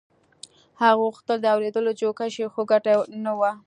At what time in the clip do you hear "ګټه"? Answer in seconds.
2.71-2.89